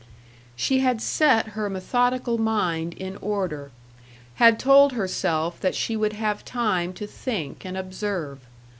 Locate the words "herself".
4.93-5.59